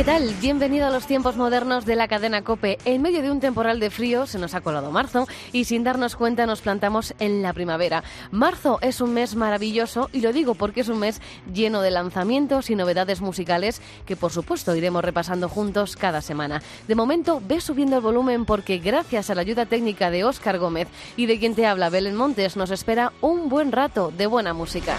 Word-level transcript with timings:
¿Qué 0.00 0.04
tal? 0.04 0.34
Bienvenido 0.40 0.86
a 0.86 0.90
los 0.90 1.06
tiempos 1.06 1.36
modernos 1.36 1.84
de 1.84 1.94
la 1.94 2.08
cadena 2.08 2.40
Cope. 2.40 2.78
En 2.86 3.02
medio 3.02 3.20
de 3.20 3.30
un 3.30 3.38
temporal 3.38 3.80
de 3.80 3.90
frío 3.90 4.26
se 4.26 4.38
nos 4.38 4.54
ha 4.54 4.62
colado 4.62 4.90
marzo 4.90 5.28
y 5.52 5.64
sin 5.64 5.84
darnos 5.84 6.16
cuenta 6.16 6.46
nos 6.46 6.62
plantamos 6.62 7.12
en 7.18 7.42
la 7.42 7.52
primavera. 7.52 8.02
Marzo 8.30 8.78
es 8.80 9.02
un 9.02 9.12
mes 9.12 9.36
maravilloso 9.36 10.08
y 10.10 10.22
lo 10.22 10.32
digo 10.32 10.54
porque 10.54 10.80
es 10.80 10.88
un 10.88 11.00
mes 11.00 11.20
lleno 11.52 11.82
de 11.82 11.90
lanzamientos 11.90 12.70
y 12.70 12.76
novedades 12.76 13.20
musicales 13.20 13.82
que 14.06 14.16
por 14.16 14.32
supuesto 14.32 14.74
iremos 14.74 15.04
repasando 15.04 15.50
juntos 15.50 15.96
cada 15.96 16.22
semana. 16.22 16.62
De 16.88 16.94
momento 16.94 17.42
ve 17.46 17.60
subiendo 17.60 17.96
el 17.96 18.02
volumen 18.02 18.46
porque 18.46 18.78
gracias 18.78 19.28
a 19.28 19.34
la 19.34 19.42
ayuda 19.42 19.66
técnica 19.66 20.10
de 20.10 20.24
Óscar 20.24 20.58
Gómez 20.58 20.88
y 21.18 21.26
de 21.26 21.38
quien 21.38 21.54
te 21.54 21.66
habla 21.66 21.90
Belén 21.90 22.16
Montes 22.16 22.56
nos 22.56 22.70
espera 22.70 23.12
un 23.20 23.50
buen 23.50 23.70
rato 23.70 24.14
de 24.16 24.26
buena 24.26 24.54
música. 24.54 24.96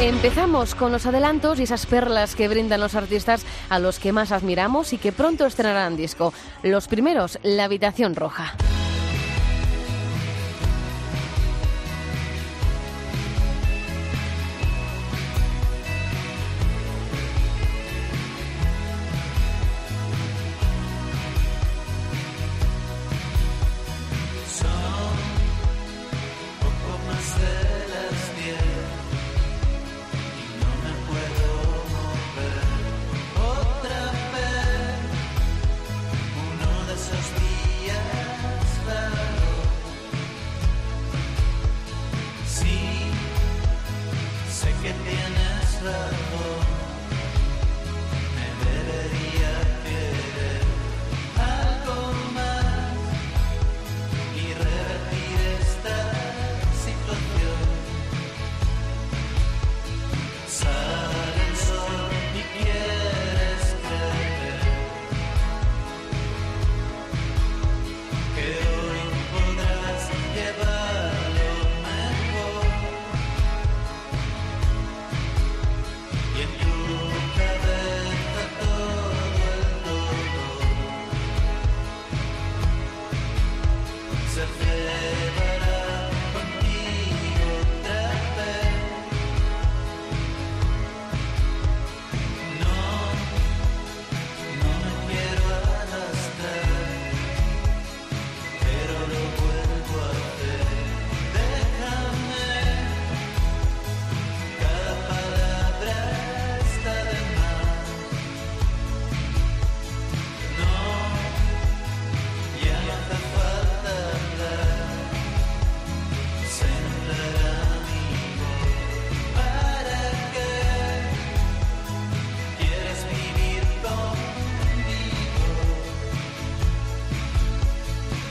Empezamos 0.00 0.74
con 0.74 0.90
los 0.90 1.06
adelantos 1.06 1.60
y 1.60 1.64
esas 1.64 1.86
perlas 1.86 2.34
que 2.34 2.48
brindan 2.48 2.80
los 2.80 2.94
artistas 2.94 3.44
a 3.68 3.78
los 3.78 3.98
que 3.98 4.12
más 4.12 4.32
admiramos 4.32 4.92
y 4.92 4.98
que 4.98 5.12
pronto 5.12 5.46
estrenarán 5.46 5.96
disco. 5.96 6.32
Los 6.62 6.88
primeros, 6.88 7.38
La 7.42 7.64
Habitación 7.64 8.16
Roja. 8.16 8.56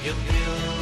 you 0.04 0.14
build. 0.14 0.81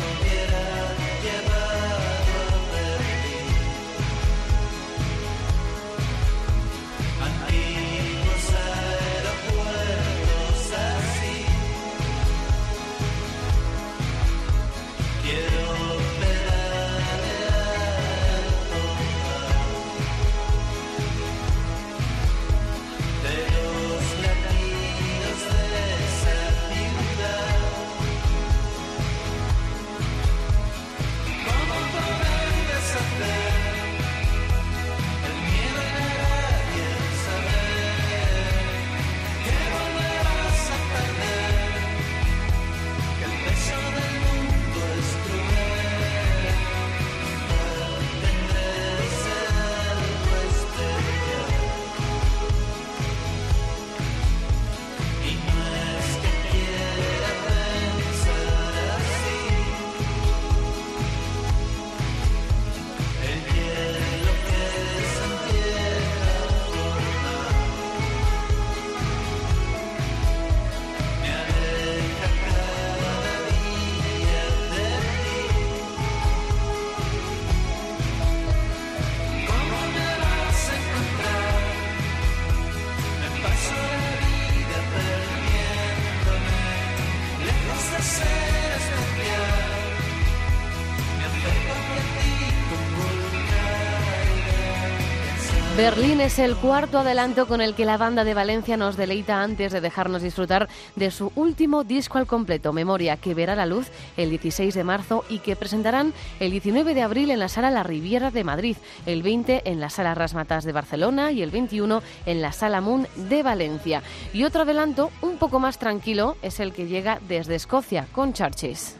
Berlín 95.80 96.20
es 96.20 96.40
el 96.40 96.58
cuarto 96.58 97.00
adelanto 97.00 97.48
con 97.48 97.62
el 97.62 97.74
que 97.74 97.86
la 97.86 97.96
banda 97.96 98.26
de 98.26 98.34
Valencia 98.34 98.76
nos 98.76 98.98
deleita 98.98 99.42
antes 99.42 99.72
de 99.72 99.80
dejarnos 99.80 100.22
disfrutar 100.22 100.68
de 100.98 101.10
su 101.10 101.31
último 101.36 101.86
disco 101.86 102.18
al 102.18 102.28
completo, 102.28 102.74
Memoria, 102.74 103.16
que 103.16 103.34
verá 103.34 103.56
la 103.56 103.66
luz 103.66 103.88
el 104.18 104.30
16 104.30 104.74
de 104.74 104.84
marzo 104.84 105.24
y 105.30 105.40
que 105.40 105.56
presentarán 105.56 106.12
el 106.42 106.52
19 106.52 106.94
de 106.94 107.02
abril 107.02 107.31
en 107.31 107.40
la 107.40 107.48
Sala 107.48 107.72
La 107.72 107.84
Riviera 107.84 108.30
de 108.30 108.44
Madrid, 108.44 108.76
el 109.06 109.24
20 109.24 109.62
en 109.72 109.80
la 109.80 109.90
Sala 109.90 110.16
Rasmatas 110.16 110.66
de 110.66 110.74
Barcelona 110.74 111.31
y 111.31 111.44
el 111.44 111.50
21 111.50 112.04
en 112.25 112.42
la 112.42 112.52
Sala 112.52 112.82
Moon 112.82 113.08
de 113.16 113.42
Valencia. 113.42 114.04
Y 114.34 114.44
otro 114.44 114.64
adelanto 114.64 115.12
un 115.22 115.38
poco 115.38 115.62
más 115.62 115.80
tranquilo 115.80 116.36
es 116.42 116.60
el 116.60 116.74
que 116.74 116.88
llega 116.88 117.22
desde 117.30 117.56
Escocia 117.56 118.06
con 118.12 118.34
Churches. 118.34 118.98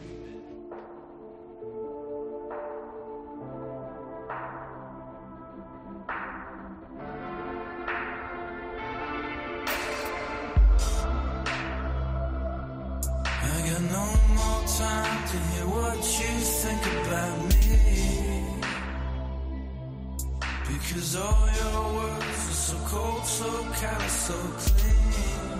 Cause 21.10 21.16
all 21.16 21.48
your 21.56 21.94
words 21.94 22.50
are 22.50 22.60
so 22.68 22.76
cold, 22.86 23.24
so 23.24 23.50
callous, 23.80 24.12
so 24.12 24.34
clean. 24.58 25.50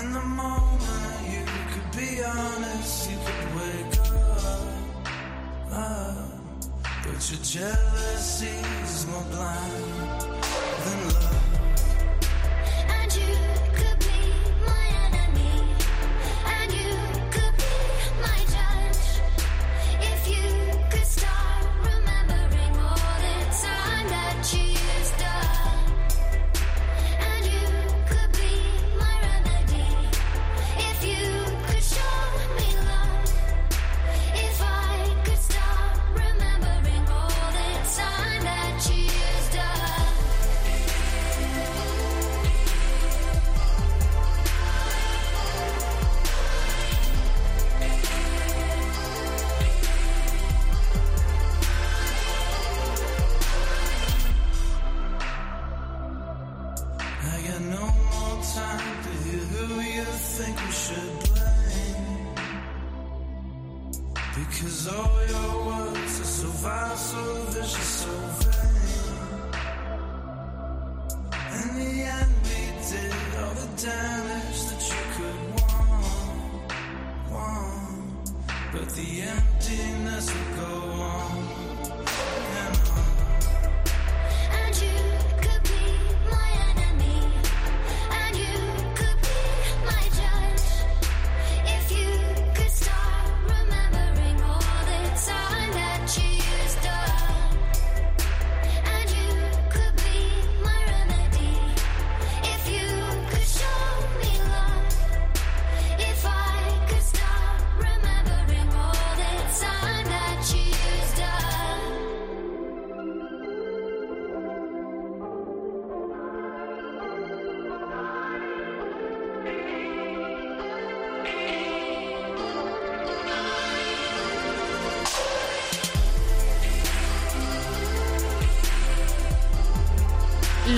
In 0.00 0.12
the 0.12 0.20
moment, 0.20 1.28
you 1.28 1.44
could 1.70 1.90
be 1.98 2.22
honest, 2.22 3.10
you 3.10 3.18
could 3.26 3.48
wake 3.56 3.98
up. 4.00 5.72
up. 5.72 6.30
But 7.04 7.30
your 7.30 7.42
jealousy 7.42 8.56
is 8.84 9.06
more 9.06 9.24
blind 9.30 10.29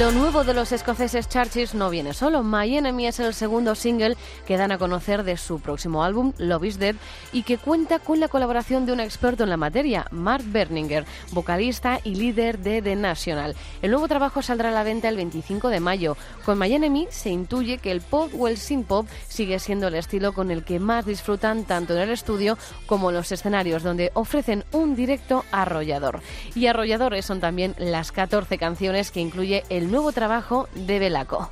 Lo 0.03 0.11
nuevo 0.11 0.43
de 0.43 0.53
los 0.53 0.73
escoceses 0.73 1.29
Churches 1.29 1.77
no 1.77 1.89
viene 1.89 2.13
solo. 2.13 2.43
My 2.43 2.77
Enemy 2.77 3.07
es 3.07 3.21
el 3.21 3.33
segundo 3.35 3.77
single 3.77 4.17
que 4.49 4.57
dan 4.57 4.73
a 4.73 4.79
conocer 4.79 5.23
de 5.23 5.37
su 5.37 5.61
próximo 5.61 6.03
álbum, 6.03 6.33
Love 6.39 6.65
is 6.65 6.79
Dead, 6.81 6.97
y 7.33 7.45
que 7.45 7.57
cuenta 7.57 8.01
con 8.01 8.19
la 8.19 8.27
colaboración 8.27 8.85
de 8.85 8.91
un 8.91 8.99
experto 8.99 9.45
en 9.45 9.51
la 9.51 9.57
materia, 9.57 10.09
Mark 10.11 10.43
Berninger, 10.45 11.05
vocalista 11.31 12.01
y 12.03 12.17
líder 12.17 12.59
de 12.59 12.83
The 12.83 12.97
National. 12.97 13.55
El 13.81 13.93
nuevo 13.93 14.09
trabajo 14.09 14.43
saldrá 14.43 14.71
a 14.71 14.73
la 14.73 14.83
venta 14.83 15.09
el 15.09 15.15
25 15.15 15.69
de 15.69 15.79
mayo. 15.79 16.17
Con 16.45 16.59
My 16.59 16.75
Enemy 16.75 17.07
se 17.09 17.31
intuye 17.31 17.79
que 17.79 17.93
el 17.93 18.01
pop 18.01 18.33
o 18.37 18.49
el 18.49 18.59
synth 18.59 18.89
pop 18.89 19.07
sigue 19.29 19.61
siendo 19.61 19.87
el 19.87 19.95
estilo 19.95 20.33
con 20.33 20.51
el 20.51 20.65
que 20.65 20.81
más 20.81 21.07
disfrutan 21.07 21.63
tanto 21.63 21.95
en 21.95 22.01
el 22.01 22.11
estudio 22.11 22.59
como 22.87 23.11
en 23.11 23.17
los 23.19 23.31
escenarios, 23.31 23.85
donde 23.85 24.11
ofrecen 24.15 24.65
un 24.73 24.97
directo 24.97 25.45
arrollador. 25.53 26.23
Y 26.57 26.67
arrolladores 26.67 27.25
son 27.25 27.39
también 27.39 27.77
las 27.79 28.11
14 28.11 28.59
canciones 28.59 29.13
que 29.13 29.21
incluye 29.21 29.63
el 29.69 29.92
nuevo 29.93 30.11
trabajo 30.11 30.69
de 30.75 30.99
Belaco. 30.99 31.51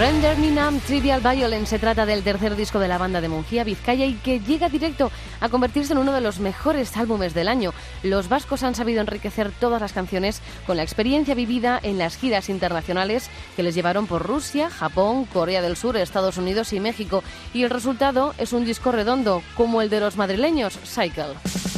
Render 0.00 0.38
Ninam 0.38 0.80
Trivial 0.80 1.20
Violence 1.20 1.66
se 1.66 1.78
trata 1.78 2.06
del 2.06 2.22
tercer 2.22 2.56
disco 2.56 2.78
de 2.78 2.88
la 2.88 2.96
banda 2.96 3.20
de 3.20 3.28
Mungía, 3.28 3.64
Vizcaya, 3.64 4.06
y 4.06 4.14
que 4.14 4.40
llega 4.40 4.70
directo 4.70 5.12
a 5.42 5.50
convertirse 5.50 5.92
en 5.92 5.98
uno 5.98 6.14
de 6.14 6.22
los 6.22 6.40
mejores 6.40 6.96
álbumes 6.96 7.34
del 7.34 7.48
año. 7.48 7.74
Los 8.02 8.30
vascos 8.30 8.62
han 8.62 8.74
sabido 8.74 9.02
enriquecer 9.02 9.52
todas 9.52 9.78
las 9.78 9.92
canciones 9.92 10.40
con 10.66 10.78
la 10.78 10.84
experiencia 10.84 11.34
vivida 11.34 11.78
en 11.82 11.98
las 11.98 12.16
giras 12.16 12.48
internacionales 12.48 13.28
que 13.56 13.62
les 13.62 13.74
llevaron 13.74 14.06
por 14.06 14.26
Rusia, 14.26 14.70
Japón, 14.70 15.26
Corea 15.26 15.60
del 15.60 15.76
Sur, 15.76 15.98
Estados 15.98 16.38
Unidos 16.38 16.72
y 16.72 16.80
México. 16.80 17.22
Y 17.52 17.64
el 17.64 17.68
resultado 17.68 18.32
es 18.38 18.54
un 18.54 18.64
disco 18.64 18.92
redondo, 18.92 19.42
como 19.54 19.82
el 19.82 19.90
de 19.90 20.00
los 20.00 20.16
madrileños, 20.16 20.78
Cycle. 20.82 21.69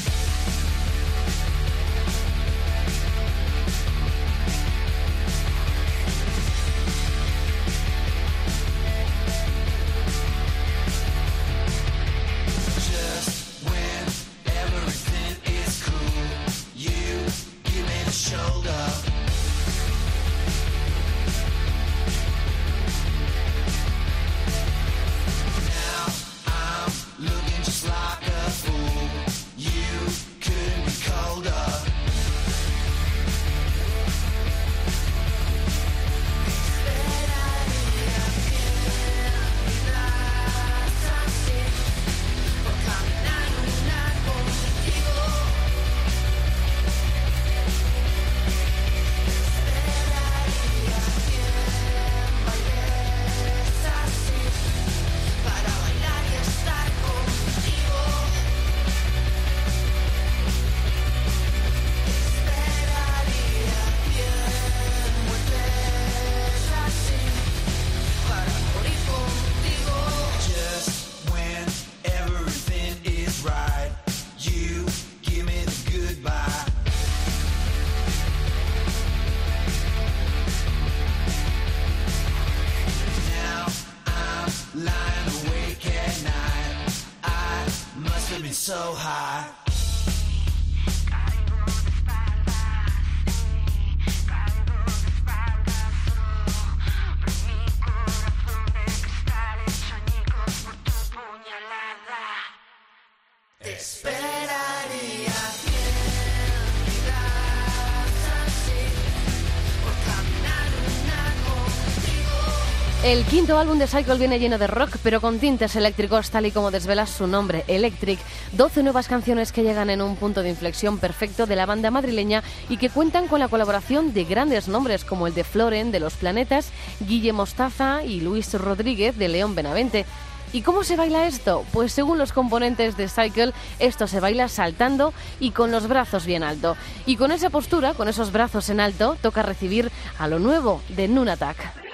El 113.05 113.25
quinto 113.25 113.59
álbum 113.59 113.79
de 113.79 113.89
Cycle 113.89 114.17
viene 114.17 114.39
lleno 114.39 114.59
de 114.59 114.69
rock, 114.69 114.97
pero 115.03 115.21
con 115.21 115.41
tintes 115.41 115.75
eléctricos, 115.75 116.31
tal 116.31 116.47
y 116.47 116.53
como 116.53 116.71
desvela 116.71 117.07
su 117.07 117.27
nombre, 117.27 117.65
Electric. 117.67 118.21
12 118.53 118.85
nuevas 118.85 119.09
canciones 119.09 119.51
que 119.51 119.65
llegan 119.65 119.91
en 119.91 120.03
un 120.03 120.15
punto 120.15 120.43
de 120.43 120.51
inflexión 120.51 120.99
perfecto 120.99 121.47
de 121.47 121.57
la 121.57 121.67
banda 121.67 121.91
madrileña 121.91 122.45
y 122.69 122.77
que 122.77 122.91
cuentan 122.91 123.27
con 123.27 123.41
la 123.41 123.49
colaboración 123.49 124.15
de 124.15 124.25
grandes 124.25 124.69
nombres 124.69 125.05
como 125.05 125.27
el 125.27 125.35
de 125.35 125.43
Floren, 125.43 125.91
de 125.91 125.99
Los 125.99 126.15
Planetas, 126.15 126.71
Guille 127.01 127.33
Mostaza 127.33 128.05
y 128.05 128.21
Luis 128.21 128.55
Rodríguez, 128.55 129.19
de 129.19 129.29
León 129.29 129.57
Benavente. 129.57 130.07
¿Y 130.53 130.61
cómo 130.63 130.85
se 130.85 130.97
baila 130.97 131.27
esto? 131.27 131.65
Pues 131.73 131.93
según 131.93 132.19
los 132.19 132.33
componentes 132.33 132.97
de 132.97 133.09
Cycle, 133.09 133.53
esto 133.79 134.07
se 134.07 134.21
baila 134.21 134.49
saltando 134.49 135.15
y 135.41 135.53
con 135.53 135.71
los 135.71 135.89
brazos 135.89 136.27
bien 136.27 136.43
alto. 136.43 136.77
Y 137.07 137.17
con 137.17 137.33
esa 137.33 137.49
postura, 137.49 137.95
con 137.95 138.09
esos 138.09 138.33
brazos 138.33 138.69
en 138.69 138.81
alto, 138.81 139.17
toca 139.23 139.43
recibir 139.43 139.91
a 140.19 140.29
lo 140.29 140.39
nuevo 140.39 140.83
de 140.91 141.09
Nunatak. 141.09 141.92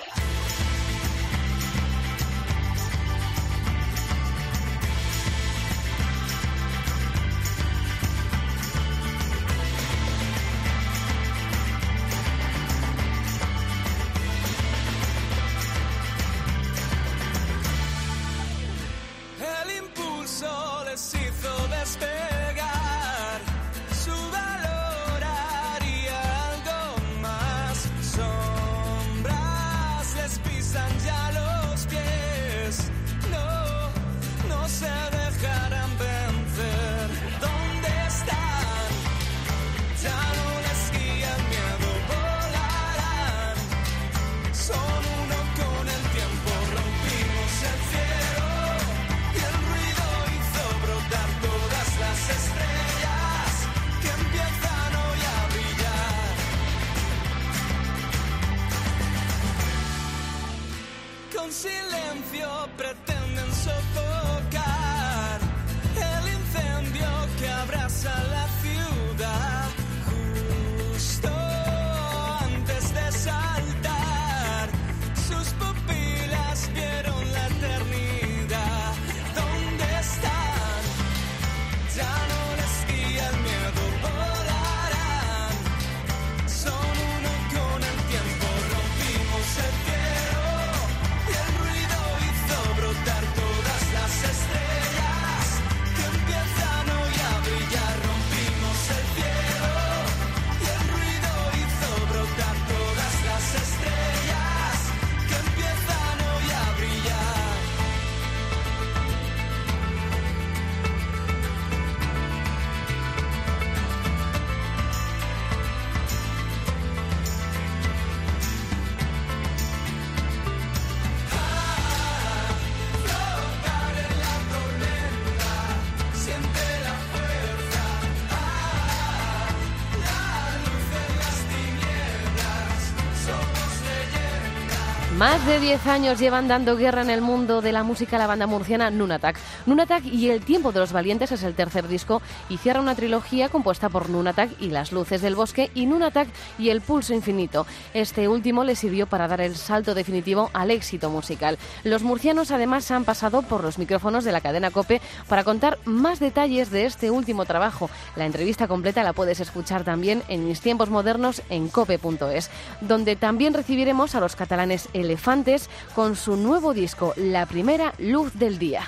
De 135.48 135.60
10 135.60 135.86
años 135.86 136.18
llevan 136.18 136.46
dando 136.46 136.76
guerra 136.76 137.00
en 137.00 137.08
el 137.08 137.22
mundo 137.22 137.62
de 137.62 137.72
la 137.72 137.82
música 137.82 138.18
la 138.18 138.26
banda 138.26 138.46
murciana 138.46 138.90
Nunatak. 138.90 139.38
Nunatak 139.66 140.04
y 140.04 140.30
El 140.30 140.42
tiempo 140.42 140.72
de 140.72 140.80
los 140.80 140.92
valientes 140.92 141.32
es 141.32 141.42
el 141.42 141.54
tercer 141.54 141.88
disco 141.88 142.22
y 142.48 142.58
cierra 142.58 142.80
una 142.80 142.94
trilogía 142.94 143.48
compuesta 143.48 143.88
por 143.88 144.10
Nunatak 144.10 144.50
y 144.60 144.70
Las 144.70 144.92
luces 144.92 145.20
del 145.20 145.34
bosque 145.34 145.70
y 145.74 145.86
Nunatak 145.86 146.28
y 146.58 146.70
El 146.70 146.80
pulso 146.80 147.14
infinito. 147.14 147.66
Este 147.94 148.28
último 148.28 148.64
le 148.64 148.76
sirvió 148.76 149.06
para 149.06 149.28
dar 149.28 149.40
el 149.40 149.56
salto 149.56 149.94
definitivo 149.94 150.50
al 150.52 150.70
éxito 150.70 151.10
musical. 151.10 151.58
Los 151.84 152.02
murcianos 152.02 152.50
además 152.50 152.90
han 152.90 153.04
pasado 153.04 153.42
por 153.42 153.62
los 153.62 153.78
micrófonos 153.78 154.24
de 154.24 154.32
la 154.32 154.40
cadena 154.40 154.70
Cope 154.70 155.00
para 155.28 155.44
contar 155.44 155.78
más 155.84 156.20
detalles 156.20 156.70
de 156.70 156.86
este 156.86 157.10
último 157.10 157.44
trabajo. 157.44 157.90
La 158.16 158.26
entrevista 158.26 158.68
completa 158.68 159.02
la 159.02 159.12
puedes 159.12 159.40
escuchar 159.40 159.84
también 159.84 160.22
en 160.28 160.46
Mis 160.46 160.60
tiempos 160.60 160.90
modernos 160.90 161.42
en 161.50 161.68
cope.es, 161.68 162.50
donde 162.80 163.16
también 163.16 163.54
recibiremos 163.54 164.14
a 164.14 164.20
los 164.20 164.36
catalanes 164.36 164.88
Elefantes 164.92 165.68
con 165.94 166.16
su 166.16 166.36
nuevo 166.36 166.74
disco, 166.74 167.12
La 167.16 167.46
Primera 167.46 167.92
Luz 167.98 168.34
del 168.34 168.58
Día. 168.58 168.82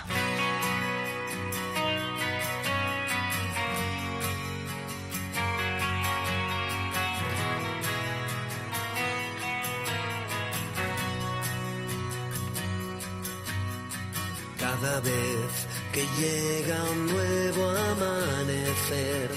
Que 15.93 16.07
llega 16.21 16.83
un 16.93 17.07
nuevo 17.07 17.71
amanecer, 17.71 19.31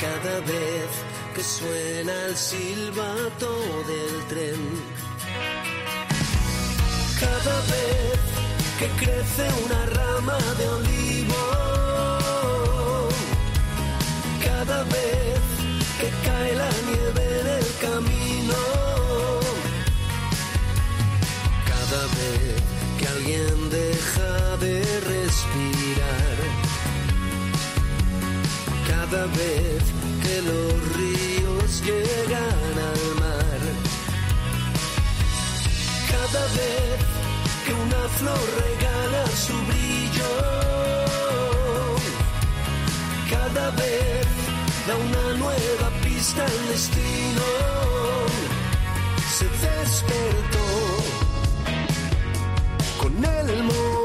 cada 0.00 0.40
vez 0.40 0.90
que 1.34 1.42
suena 1.42 2.26
el 2.26 2.36
silbato 2.36 3.50
del 3.90 4.26
tren. 4.28 4.60
Cada 7.20 7.56
vez 7.72 8.18
que 8.78 8.88
crece 9.04 9.46
una 9.66 9.86
rama 9.86 10.38
de 10.58 10.68
olivo. 10.68 11.42
Cada 14.42 14.82
vez 14.84 14.99
Cada 29.10 29.26
vez 29.26 29.82
que 30.22 30.40
los 30.42 30.96
ríos 30.96 31.82
llegan 31.82 32.74
al 32.90 33.02
mar. 33.18 33.60
Cada 36.12 36.44
vez 36.54 37.00
que 37.66 37.72
una 37.74 38.02
flor 38.18 38.46
regala 38.62 39.26
su 39.46 39.56
brillo. 39.70 40.32
Cada 43.28 43.70
vez 43.70 44.26
da 44.86 44.94
una 44.94 45.38
nueva 45.38 45.90
pista 46.04 46.44
al 46.44 46.68
destino. 46.68 47.46
Se 49.36 49.46
despertó 49.66 50.68
con 53.00 53.24
el 53.24 53.64
movimiento 53.64 53.99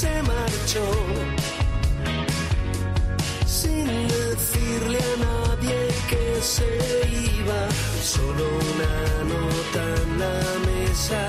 se 0.00 0.22
marchó 0.24 0.86
sin 3.46 3.86
decirle 4.08 4.98
a 4.98 5.16
nadie 5.28 5.78
que 6.10 6.24
se 6.42 6.70
iba, 7.38 7.60
solo 8.14 8.44
una 8.72 8.96
nota 9.34 9.82
en 10.02 10.10
la 10.22 10.40
mesa, 10.70 11.20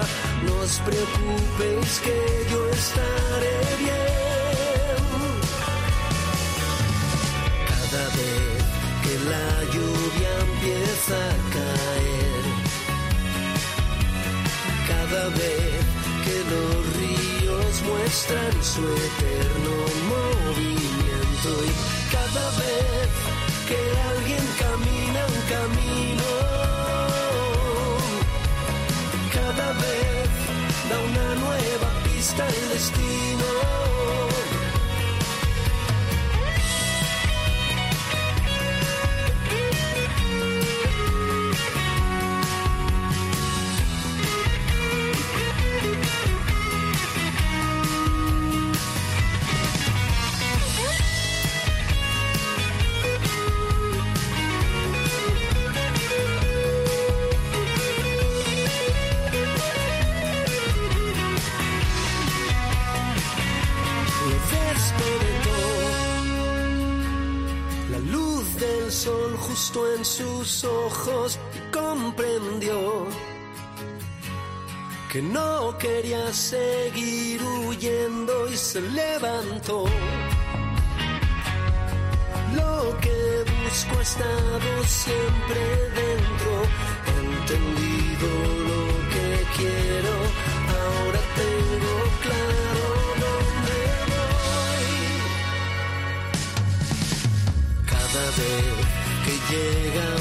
no 0.45 0.53
os 0.65 0.73
preocupéis 0.87 1.91
que 2.05 2.19
yo 2.51 2.61
estaré 2.81 3.59
bien. 3.85 5.01
Cada 7.71 8.03
vez 8.17 8.59
que 9.03 9.13
la 9.33 9.49
lluvia 9.73 10.31
empieza 10.47 11.15
a 11.15 11.37
caer, 11.55 12.43
cada 14.91 15.23
vez 15.39 15.79
que 16.25 16.35
los 16.51 16.71
ríos 16.97 17.46
muestran 17.83 18.63
su 18.63 18.81
eterno 18.81 19.73
movimiento 20.09 21.49
y 21.65 22.11
cada 22.11 22.49
vez 22.61 23.09
que 23.67 23.79
alguien 24.11 24.45
camina 24.59 25.25
un 25.35 25.41
camino, 25.55 26.29
cada 29.33 29.73
vez 29.73 30.29
da 30.89 30.99
una 30.99 31.35
nueva 31.35 31.89
pista 32.03 32.45
al 32.45 32.69
destino. 32.69 34.26
Que 75.17 75.23
no 75.23 75.75
quería 75.79 76.31
seguir 76.31 77.41
huyendo 77.41 78.47
y 78.49 78.55
se 78.55 78.79
levantó. 78.81 79.85
Lo 82.55 82.95
que 82.99 83.17
busco 83.63 83.97
ha 83.97 84.01
estado 84.03 84.69
siempre 84.85 85.61
dentro, 86.01 86.53
entendido 87.23 88.27
lo 88.69 88.83
que 89.13 89.29
quiero, 89.57 90.13
ahora 90.81 91.21
tengo 91.41 91.95
claro 92.25 92.85
dónde 93.23 93.79
voy. 94.13 94.89
Cada 97.93 98.23
vez 98.39 98.77
que 99.25 99.33
llega 99.51 100.16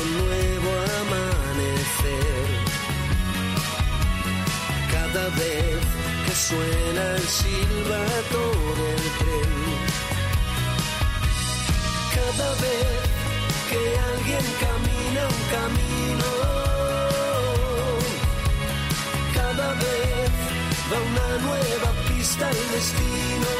suena 6.48 7.16
el 7.16 7.22
silbato 7.22 8.42
del 8.78 9.04
tren, 9.18 9.52
cada 12.14 12.50
vez 12.64 13.02
que 13.68 13.80
alguien 14.14 14.46
camina 14.64 15.22
un 15.34 15.42
camino, 15.56 16.28
cada 19.34 19.74
vez 19.74 20.30
da 20.90 20.98
una 21.10 21.28
nueva 21.46 21.90
pista 22.06 22.46
al 22.46 22.70
destino. 22.70 23.50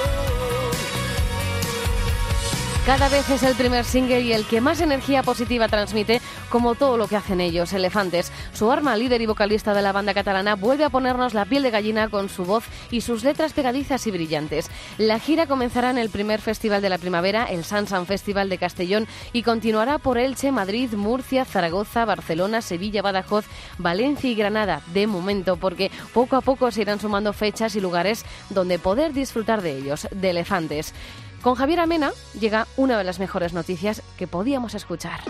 Cada 2.87 3.09
vez 3.09 3.29
es 3.31 3.42
el 3.42 3.57
primer 3.57 3.85
single 3.85 4.20
y 4.20 4.33
el 4.33 4.46
que 4.46 4.61
más 4.61 4.81
energía 4.81 5.25
positiva 5.25 5.66
transmite, 5.66 6.20
como 6.57 6.75
todo 6.75 6.97
lo 6.97 7.07
que 7.07 7.16
hacen 7.16 7.42
ellos, 7.42 7.75
Elefantes. 7.75 8.33
Su 8.55 8.73
arma, 8.73 8.97
líder 8.97 9.21
y 9.21 9.27
vocalista 9.27 9.75
de 9.75 9.83
la 9.83 9.92
banda 9.92 10.14
catalana, 10.14 10.55
vuelve 10.55 10.85
a 10.85 10.88
ponernos 10.88 11.35
la 11.35 11.45
piel 11.45 11.62
de 11.62 11.71
gallina 11.71 12.09
con 12.09 12.31
su 12.31 12.47
voz 12.47 12.64
y 12.90 13.03
sus 13.03 13.25
letras 13.25 13.53
pegadizas 13.53 14.07
y 14.07 14.11
brillantes. 14.11 14.71
La 14.97 15.19
gira 15.19 15.47
comenzará 15.47 15.90
en 15.90 15.99
el 15.99 16.09
primer 16.09 16.40
festival 16.40 16.81
de 16.81 16.88
la 16.88 16.97
primavera, 16.97 17.45
el 17.45 17.62
Sansan 17.62 18.07
Festival 18.07 18.49
de 18.49 18.57
Castellón, 18.57 19.07
y 19.35 19.42
continuará 19.42 19.99
por 19.99 20.16
Elche, 20.16 20.51
Madrid, 20.51 20.95
Murcia, 20.95 21.45
Zaragoza, 21.45 22.07
Barcelona, 22.07 22.62
Sevilla, 22.62 23.03
Badajoz, 23.03 23.45
Valencia 23.77 24.31
y 24.31 24.35
Granada, 24.35 24.81
de 24.95 25.07
momento, 25.07 25.59
porque 25.59 25.90
poco 26.14 26.37
a 26.37 26.40
poco 26.40 26.71
se 26.71 26.81
irán 26.81 27.01
sumando 27.01 27.35
fechas 27.35 27.77
y 27.77 27.83
lugares 27.83 28.25
donde 28.49 28.79
poder 28.79 29.12
disfrutar 29.12 29.61
de 29.61 29.77
ellos, 29.77 30.09
de 30.11 30.31
Elefantes. 30.31 30.95
Con 31.42 31.55
Javier 31.55 31.81
Amena 31.81 32.12
llega 32.40 32.66
una 32.79 32.97
de 32.97 33.05
las 33.05 33.19
mejores 33.19 33.53
noticias 33.53 34.03
que 34.16 34.27
podíamos 34.27 34.75
escuchar. 34.75 35.21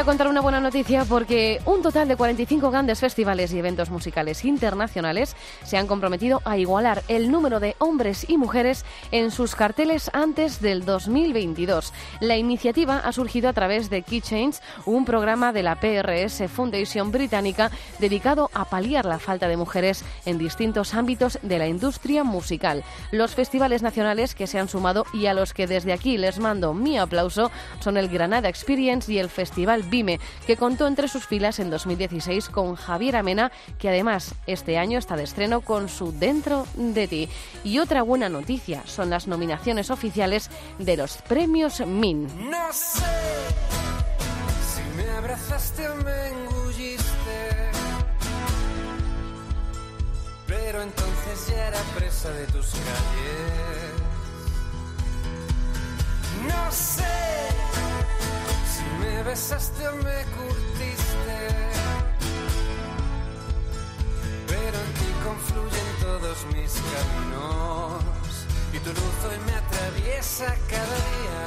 A 0.00 0.04
contar 0.04 0.28
una 0.28 0.40
buena 0.40 0.60
noticia 0.60 1.04
porque 1.04 1.60
un 1.66 1.82
total 1.82 2.08
de 2.08 2.16
45 2.16 2.70
grandes 2.70 3.00
festivales 3.00 3.52
y 3.52 3.58
eventos 3.58 3.90
musicales 3.90 4.46
internacionales 4.46 5.36
se 5.70 5.78
han 5.78 5.86
comprometido 5.86 6.42
a 6.44 6.58
igualar 6.58 7.04
el 7.06 7.30
número 7.30 7.60
de 7.60 7.76
hombres 7.78 8.28
y 8.28 8.38
mujeres 8.38 8.84
en 9.12 9.30
sus 9.30 9.54
carteles 9.54 10.10
antes 10.12 10.60
del 10.60 10.84
2022. 10.84 11.92
La 12.18 12.36
iniciativa 12.36 12.98
ha 12.98 13.12
surgido 13.12 13.48
a 13.48 13.52
través 13.52 13.88
de 13.88 14.02
Key 14.02 14.20
Change, 14.20 14.58
un 14.84 15.04
programa 15.04 15.52
de 15.52 15.62
la 15.62 15.78
PRS 15.78 16.48
Foundation 16.48 17.12
británica 17.12 17.70
dedicado 18.00 18.50
a 18.52 18.64
paliar 18.64 19.04
la 19.04 19.20
falta 19.20 19.46
de 19.46 19.56
mujeres 19.56 20.04
en 20.26 20.38
distintos 20.38 20.92
ámbitos 20.92 21.38
de 21.40 21.58
la 21.60 21.68
industria 21.68 22.24
musical. 22.24 22.82
Los 23.12 23.36
festivales 23.36 23.80
nacionales 23.80 24.34
que 24.34 24.48
se 24.48 24.58
han 24.58 24.68
sumado 24.68 25.04
y 25.14 25.26
a 25.26 25.34
los 25.34 25.54
que 25.54 25.68
desde 25.68 25.92
aquí 25.92 26.18
les 26.18 26.40
mando 26.40 26.74
mi 26.74 26.98
aplauso 26.98 27.52
son 27.78 27.96
el 27.96 28.08
Granada 28.08 28.48
Experience 28.48 29.12
y 29.12 29.20
el 29.20 29.28
Festival 29.28 29.84
Vime, 29.84 30.18
que 30.48 30.56
contó 30.56 30.88
entre 30.88 31.06
sus 31.06 31.28
filas 31.28 31.60
en 31.60 31.70
2016 31.70 32.48
con 32.48 32.74
Javier 32.74 33.14
Amena, 33.14 33.52
que 33.78 33.88
además 33.88 34.34
este 34.48 34.76
año 34.76 34.98
está 34.98 35.14
de 35.14 35.22
estreno 35.22 35.59
con 35.62 35.88
su 35.88 36.12
Dentro 36.12 36.66
de 36.74 37.08
ti. 37.08 37.28
Y 37.64 37.78
otra 37.78 38.02
buena 38.02 38.28
noticia 38.28 38.82
son 38.86 39.10
las 39.10 39.26
nominaciones 39.26 39.90
oficiales 39.90 40.50
de 40.78 40.96
los 40.96 41.16
premios 41.18 41.80
MIN. 41.80 42.50
No 42.50 42.72
sé 42.72 43.04
si 44.74 44.82
me 44.96 45.08
abrazaste 45.10 45.88
o 45.88 45.94
me 45.96 46.28
engulliste, 46.28 47.70
pero 50.46 50.82
entonces 50.82 51.48
ya 51.48 51.68
era 51.68 51.80
presa 51.96 52.30
de 52.30 52.46
tus 52.46 52.66
calles. 52.70 54.00
No 56.46 56.72
sé 56.72 57.04
si 58.72 58.82
me 59.00 59.22
besaste 59.22 59.88
o 59.88 59.94
me 59.96 60.24
curtiste, 60.36 61.09
pero 64.70 64.84
en 64.84 64.92
ti 64.94 65.10
confluyen 65.24 65.88
todos 66.00 66.46
mis 66.54 66.72
caminos 66.92 68.02
y 68.72 68.78
tu 68.78 68.90
luz 68.90 69.16
hoy 69.26 69.38
me 69.46 69.52
atraviesa 69.52 70.46
cada 70.68 70.98
día. 71.10 71.42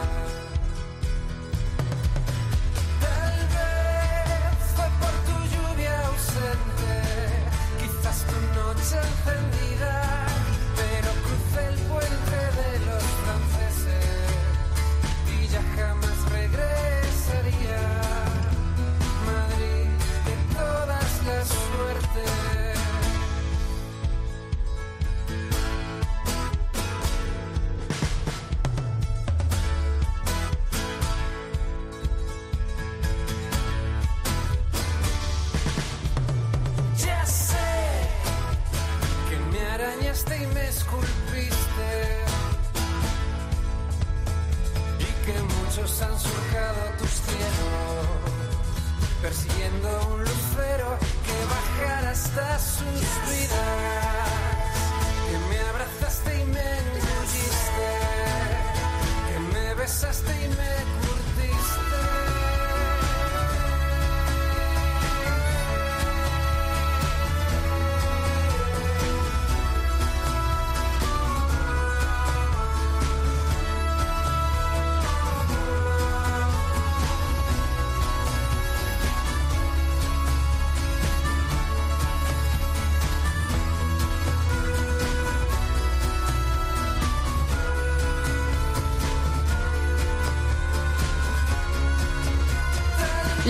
Tal 2.99 3.37
vez 3.55 4.57
fue 4.75 4.87
por 5.01 5.15
tu 5.27 5.35
lluvia 5.53 5.95
ausente, 6.07 6.93
quizás 7.79 8.25
tu 8.29 8.37
noche 8.59 8.97
encendida, 9.07 10.02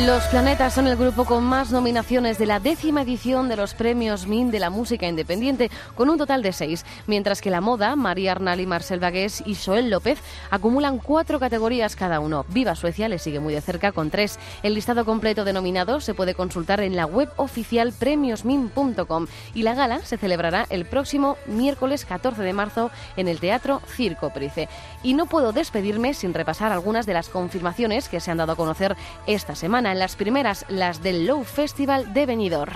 Los 0.05 0.23
Planetas 0.25 0.73
son 0.73 0.87
el 0.87 0.97
grupo 0.97 1.23
con 1.23 1.45
más 1.45 1.71
nominaciones 1.71 2.37
de 2.37 2.45
la 2.45 2.59
décima 2.59 3.03
edición 3.03 3.47
de 3.47 3.55
los 3.55 3.73
premios 3.73 4.27
MIN 4.27 4.51
de 4.51 4.59
la 4.59 4.69
música 4.69 5.07
independiente, 5.07 5.71
con 5.95 6.09
un 6.09 6.17
total 6.17 6.43
de 6.43 6.51
seis, 6.51 6.85
mientras 7.07 7.39
que 7.39 7.49
la 7.49 7.61
moda, 7.61 7.95
María 7.95 8.33
Arnal 8.33 8.59
y 8.59 8.65
Marcel 8.65 8.99
Vagués 8.99 9.41
y 9.45 9.55
Joel 9.55 9.89
López 9.89 10.19
acumulan 10.51 10.97
cuatro 10.97 11.39
categorías 11.39 11.95
cada 11.95 12.19
uno. 12.19 12.45
Viva 12.49 12.75
Suecia 12.75 13.07
le 13.07 13.17
sigue 13.17 13.39
muy 13.39 13.53
de 13.53 13.61
cerca 13.61 13.93
con 13.93 14.09
tres. 14.09 14.39
El 14.61 14.73
listado 14.73 15.05
completo 15.05 15.45
de 15.45 15.53
nominados 15.53 16.03
se 16.03 16.13
puede 16.13 16.35
consultar 16.35 16.81
en 16.81 16.97
la 16.97 17.05
web 17.05 17.29
oficial 17.37 17.93
premiosmin.com 17.97 19.27
y 19.53 19.63
la 19.63 19.73
gala 19.73 20.01
se 20.01 20.17
celebrará 20.17 20.65
el 20.69 20.83
próximo 20.83 21.37
miércoles 21.47 22.03
14 22.03 22.41
de 22.41 22.51
marzo 22.51 22.91
en 23.15 23.29
el 23.29 23.39
Teatro 23.39 23.81
Circo 23.87 24.31
Price. 24.31 24.67
Y 25.01 25.13
no 25.13 25.27
puedo 25.27 25.53
despedirme 25.53 26.13
sin 26.13 26.33
repasar 26.33 26.73
algunas 26.73 27.05
de 27.05 27.13
las 27.13 27.29
confirmaciones 27.29 28.09
que 28.09 28.19
se 28.19 28.31
han 28.31 28.37
dado 28.37 28.51
a 28.51 28.57
conocer 28.57 28.97
esta 29.27 29.55
semana. 29.55 29.92
En 29.93 29.99
las 29.99 30.15
primeras, 30.15 30.65
las 30.69 31.03
del 31.03 31.27
Low 31.27 31.43
Festival 31.43 32.15
de 32.15 32.25
Benidorm. 32.25 32.73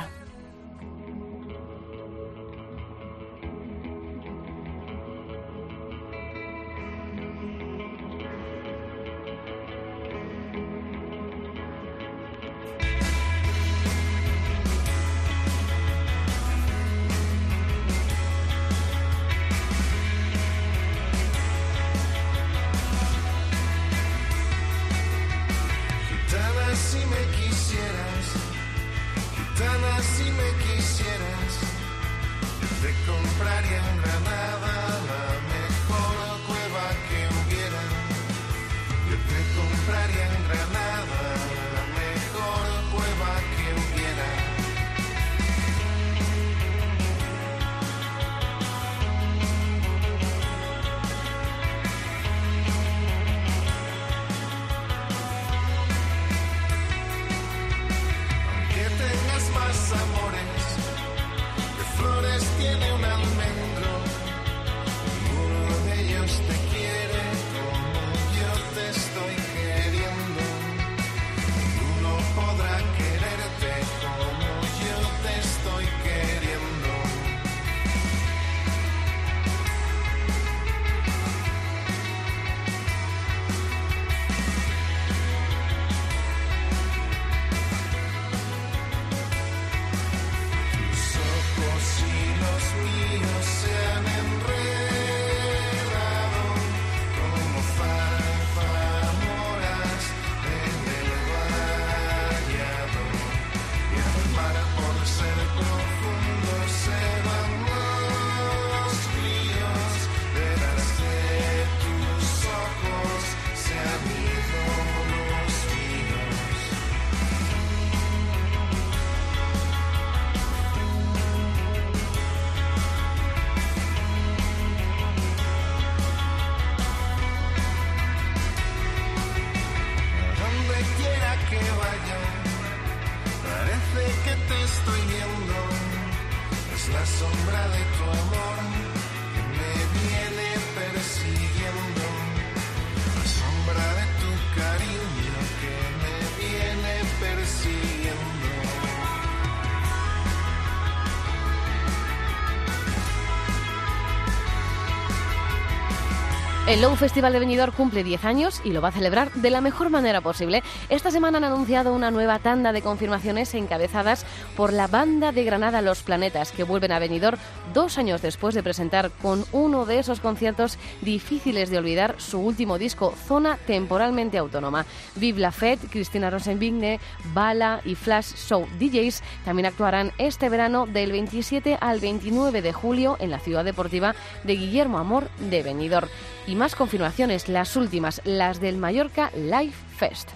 El 156.68 156.82
Low 156.82 156.98
Festival 156.98 157.32
de 157.32 157.40
Benidorm 157.40 157.72
cumple 157.72 158.04
10 158.04 158.26
años 158.26 158.62
y 158.66 158.72
lo 158.72 158.82
va 158.82 158.90
a 158.90 158.92
celebrar 158.92 159.32
de 159.32 159.50
la 159.50 159.62
mejor 159.62 159.90
manera 159.90 160.20
posible. 160.20 160.64
Esta 160.90 161.12
semana 161.12 161.38
han 161.38 161.46
anunciado 161.46 161.94
una 161.94 162.12
nueva 162.12 162.40
tanda 162.40 162.74
de 162.74 162.82
confirmaciones 162.82 163.54
encabezadas 163.54 164.26
por 164.58 164.74
la 164.74 164.88
banda 164.88 165.32
de 165.32 165.46
Granada 165.46 165.82
Los 165.82 166.04
Planetas, 166.04 166.52
que 166.52 166.66
vuelven 166.66 166.92
a 166.92 167.00
Benidorm 167.00 167.38
dos 167.74 167.98
años 167.98 168.22
después 168.22 168.54
de 168.54 168.64
presentar 168.64 169.12
con 169.22 169.46
uno 169.54 169.86
de 169.86 170.00
esos 170.00 170.20
conciertos 170.20 170.78
difíciles 171.02 171.70
de 171.70 171.78
olvidar 171.78 172.16
su 172.18 172.40
último 172.40 172.78
disco, 172.78 173.14
Zona 173.30 173.58
Temporalmente 173.66 174.38
Autónoma. 174.38 174.86
Vive 175.16 175.40
la 175.40 175.54
Fête, 175.54 175.88
Cristina 175.90 176.30
Rosenvigne, 176.30 177.00
Bala 177.34 177.80
y 177.86 177.96
Flash 177.96 178.36
Show 178.36 178.68
DJs 178.78 179.24
también 179.46 179.68
actuarán 179.68 180.12
este 180.18 180.50
verano 180.50 180.86
del 180.86 181.14
27 181.14 181.78
al 181.80 182.02
29 182.02 182.62
de 182.62 182.74
julio 182.74 183.16
en 183.22 183.32
la 183.32 183.40
ciudad 183.40 183.64
deportiva 183.64 184.16
de 184.44 184.58
Guillermo 184.58 184.98
Amor 184.98 185.30
de 185.50 185.64
Benidorm. 185.64 186.10
Más 186.58 186.76
confirmaciones, 186.76 187.48
las 187.48 187.76
últimas, 187.76 188.22
las 188.26 188.60
del 188.60 188.78
Mallorca 188.78 189.32
Live 189.36 189.74
Fest. 189.98 190.30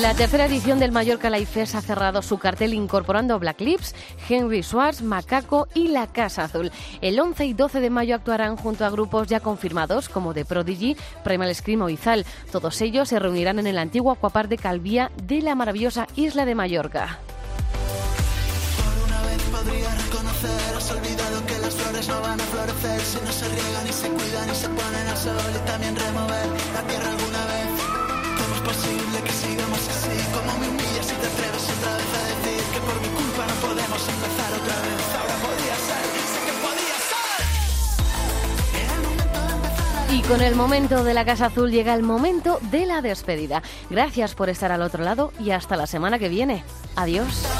La 0.00 0.14
tercera 0.14 0.46
edición 0.46 0.78
del 0.78 0.92
Mallorca 0.92 1.28
Live 1.28 1.44
Fest 1.44 1.74
ha 1.74 1.82
cerrado 1.82 2.22
su 2.22 2.38
cartel 2.38 2.72
incorporando 2.72 3.38
Black 3.38 3.60
Lips, 3.60 3.94
Henry 4.30 4.62
Schwartz, 4.62 5.02
Macaco 5.02 5.68
y 5.74 5.88
La 5.88 6.06
Casa 6.06 6.44
Azul. 6.44 6.72
El 7.02 7.20
11 7.20 7.44
y 7.44 7.52
12 7.52 7.80
de 7.80 7.90
mayo 7.90 8.14
actuarán 8.14 8.56
junto 8.56 8.86
a 8.86 8.90
grupos 8.90 9.28
ya 9.28 9.40
confirmados 9.40 10.08
como 10.08 10.32
The 10.32 10.46
Prodigy, 10.46 10.96
Primal 11.22 11.54
Scream 11.54 11.82
o 11.82 11.90
Izal. 11.90 12.24
Todos 12.50 12.80
ellos 12.80 13.10
se 13.10 13.18
reunirán 13.18 13.58
en 13.58 13.66
el 13.66 13.76
antiguo 13.76 14.10
acuapar 14.10 14.48
de 14.48 14.56
Calvía 14.56 15.10
de 15.22 15.42
la 15.42 15.54
maravillosa 15.54 16.06
isla 16.16 16.46
de 16.46 16.54
Mallorca. 16.54 17.18
Y 40.12 40.22
con 40.22 40.40
el 40.42 40.54
momento 40.56 41.04
de 41.04 41.14
la 41.14 41.24
Casa 41.24 41.46
Azul 41.46 41.70
llega 41.70 41.94
el 41.94 42.02
momento 42.02 42.58
de 42.70 42.84
la 42.84 43.00
despedida. 43.00 43.62
Gracias 43.90 44.34
por 44.34 44.48
estar 44.48 44.72
al 44.72 44.82
otro 44.82 45.04
lado 45.04 45.32
y 45.38 45.50
hasta 45.50 45.76
la 45.76 45.86
semana 45.86 46.18
que 46.18 46.28
viene. 46.28 46.64
Adiós. 46.96 47.59